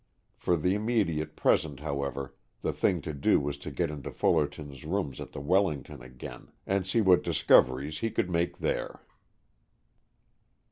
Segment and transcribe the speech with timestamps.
[0.35, 5.21] For the immediate present, however, the thing to do was to get into Fullerton's rooms
[5.21, 9.03] at the Wellington again, and see what discoveries he could make there.